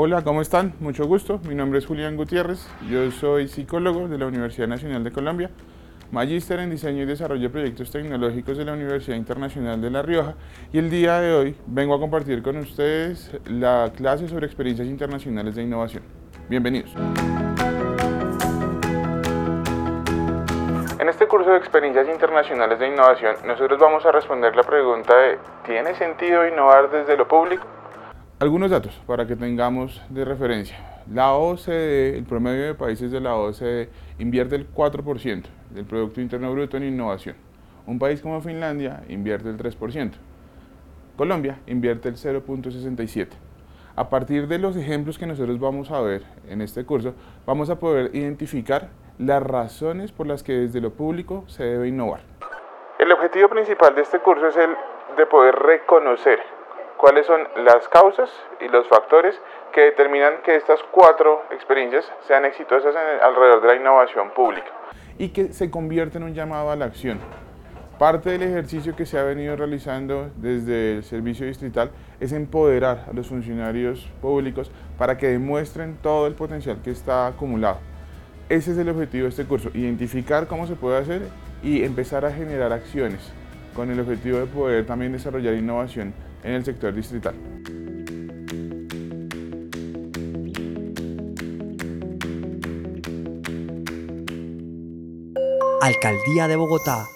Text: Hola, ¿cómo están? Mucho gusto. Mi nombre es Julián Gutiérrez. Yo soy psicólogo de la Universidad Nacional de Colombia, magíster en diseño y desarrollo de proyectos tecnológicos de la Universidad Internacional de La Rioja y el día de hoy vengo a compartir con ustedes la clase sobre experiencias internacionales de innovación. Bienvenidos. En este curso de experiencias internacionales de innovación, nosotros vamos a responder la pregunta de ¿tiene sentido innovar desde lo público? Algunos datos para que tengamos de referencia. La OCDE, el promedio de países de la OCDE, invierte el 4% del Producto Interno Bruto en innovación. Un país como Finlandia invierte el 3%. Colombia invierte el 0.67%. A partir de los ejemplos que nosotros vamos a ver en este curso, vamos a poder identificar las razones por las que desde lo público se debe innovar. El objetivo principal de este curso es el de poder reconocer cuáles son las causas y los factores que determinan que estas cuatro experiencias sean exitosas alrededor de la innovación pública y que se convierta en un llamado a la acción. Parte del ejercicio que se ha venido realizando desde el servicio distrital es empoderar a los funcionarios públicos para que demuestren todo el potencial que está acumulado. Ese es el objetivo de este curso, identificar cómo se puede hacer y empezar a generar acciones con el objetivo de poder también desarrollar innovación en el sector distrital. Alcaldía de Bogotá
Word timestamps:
Hola, 0.00 0.22
¿cómo 0.22 0.42
están? 0.42 0.74
Mucho 0.78 1.08
gusto. 1.08 1.40
Mi 1.48 1.56
nombre 1.56 1.80
es 1.80 1.86
Julián 1.86 2.16
Gutiérrez. 2.16 2.70
Yo 2.88 3.10
soy 3.10 3.48
psicólogo 3.48 4.06
de 4.06 4.16
la 4.16 4.26
Universidad 4.26 4.68
Nacional 4.68 5.02
de 5.02 5.10
Colombia, 5.10 5.50
magíster 6.12 6.60
en 6.60 6.70
diseño 6.70 7.02
y 7.02 7.04
desarrollo 7.04 7.42
de 7.42 7.50
proyectos 7.50 7.90
tecnológicos 7.90 8.56
de 8.56 8.64
la 8.64 8.74
Universidad 8.74 9.16
Internacional 9.16 9.80
de 9.80 9.90
La 9.90 10.02
Rioja 10.02 10.34
y 10.72 10.78
el 10.78 10.88
día 10.88 11.18
de 11.18 11.34
hoy 11.34 11.56
vengo 11.66 11.96
a 11.96 11.98
compartir 11.98 12.44
con 12.44 12.58
ustedes 12.58 13.36
la 13.46 13.90
clase 13.96 14.28
sobre 14.28 14.46
experiencias 14.46 14.86
internacionales 14.86 15.56
de 15.56 15.64
innovación. 15.64 16.04
Bienvenidos. 16.48 16.94
En 21.00 21.08
este 21.08 21.26
curso 21.26 21.50
de 21.50 21.56
experiencias 21.56 22.06
internacionales 22.08 22.78
de 22.78 22.86
innovación, 22.86 23.34
nosotros 23.44 23.80
vamos 23.80 24.06
a 24.06 24.12
responder 24.12 24.54
la 24.54 24.62
pregunta 24.62 25.16
de 25.16 25.38
¿tiene 25.66 25.92
sentido 25.96 26.46
innovar 26.46 26.88
desde 26.88 27.16
lo 27.16 27.26
público? 27.26 27.66
Algunos 28.40 28.70
datos 28.70 28.94
para 29.04 29.26
que 29.26 29.34
tengamos 29.34 30.00
de 30.10 30.24
referencia. 30.24 30.78
La 31.12 31.32
OCDE, 31.32 32.16
el 32.16 32.24
promedio 32.24 32.66
de 32.66 32.74
países 32.74 33.10
de 33.10 33.18
la 33.18 33.34
OCDE, 33.34 33.88
invierte 34.20 34.54
el 34.54 34.72
4% 34.72 35.42
del 35.70 35.84
Producto 35.84 36.20
Interno 36.20 36.52
Bruto 36.52 36.76
en 36.76 36.84
innovación. 36.84 37.34
Un 37.84 37.98
país 37.98 38.22
como 38.22 38.40
Finlandia 38.40 39.02
invierte 39.08 39.48
el 39.48 39.56
3%. 39.56 40.12
Colombia 41.16 41.58
invierte 41.66 42.08
el 42.08 42.14
0.67%. 42.14 43.30
A 43.96 44.08
partir 44.08 44.46
de 44.46 44.60
los 44.60 44.76
ejemplos 44.76 45.18
que 45.18 45.26
nosotros 45.26 45.58
vamos 45.58 45.90
a 45.90 46.00
ver 46.00 46.22
en 46.48 46.62
este 46.62 46.84
curso, 46.84 47.14
vamos 47.44 47.70
a 47.70 47.80
poder 47.80 48.14
identificar 48.14 48.90
las 49.18 49.42
razones 49.42 50.12
por 50.12 50.28
las 50.28 50.44
que 50.44 50.52
desde 50.52 50.80
lo 50.80 50.92
público 50.92 51.42
se 51.48 51.64
debe 51.64 51.88
innovar. 51.88 52.20
El 53.00 53.10
objetivo 53.10 53.48
principal 53.48 53.96
de 53.96 54.02
este 54.02 54.20
curso 54.20 54.46
es 54.46 54.56
el 54.56 54.76
de 55.16 55.26
poder 55.26 55.56
reconocer 55.56 56.57
cuáles 56.98 57.26
son 57.26 57.40
las 57.64 57.88
causas 57.88 58.28
y 58.60 58.68
los 58.68 58.86
factores 58.88 59.34
que 59.72 59.82
determinan 59.82 60.42
que 60.44 60.56
estas 60.56 60.80
cuatro 60.90 61.44
experiencias 61.52 62.04
sean 62.26 62.44
exitosas 62.44 62.94
alrededor 63.22 63.62
de 63.62 63.68
la 63.68 63.76
innovación 63.76 64.30
pública 64.30 64.66
y 65.16 65.30
que 65.30 65.52
se 65.52 65.70
convierta 65.70 66.18
en 66.18 66.24
un 66.24 66.34
llamado 66.34 66.70
a 66.70 66.76
la 66.76 66.84
acción. 66.84 67.18
Parte 67.98 68.30
del 68.30 68.42
ejercicio 68.42 68.94
que 68.94 69.06
se 69.06 69.18
ha 69.18 69.24
venido 69.24 69.56
realizando 69.56 70.30
desde 70.36 70.96
el 70.96 71.04
servicio 71.04 71.46
distrital 71.46 71.90
es 72.20 72.32
empoderar 72.32 73.06
a 73.08 73.12
los 73.12 73.28
funcionarios 73.28 74.08
públicos 74.20 74.70
para 74.96 75.18
que 75.18 75.28
demuestren 75.28 75.96
todo 76.00 76.26
el 76.26 76.34
potencial 76.34 76.78
que 76.82 76.90
está 76.90 77.26
acumulado. 77.26 77.78
Ese 78.48 78.72
es 78.72 78.78
el 78.78 78.88
objetivo 78.88 79.24
de 79.24 79.30
este 79.30 79.44
curso, 79.44 79.70
identificar 79.74 80.46
cómo 80.46 80.66
se 80.66 80.74
puede 80.74 80.98
hacer 80.98 81.22
y 81.62 81.84
empezar 81.84 82.24
a 82.24 82.32
generar 82.32 82.72
acciones 82.72 83.32
con 83.74 83.90
el 83.90 84.00
objetivo 84.00 84.38
de 84.38 84.46
poder 84.46 84.86
también 84.86 85.12
desarrollar 85.12 85.54
innovación 85.54 86.12
en 86.42 86.52
el 86.52 86.64
sector 86.64 86.94
distrital. 86.94 87.34
Alcaldía 95.80 96.48
de 96.48 96.56
Bogotá 96.56 97.06